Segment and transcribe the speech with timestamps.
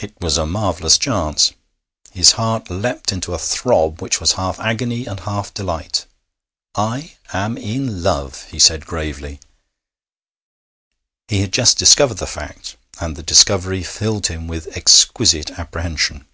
[0.00, 1.54] It was a marvellous chance.
[2.12, 6.06] His heart leapt into a throb which was half agony and half delight.
[6.76, 9.40] 'I am in love,' he said gravely.
[11.26, 16.28] He had just discovered the fact, and the discovery filled him with exquisite apprehension.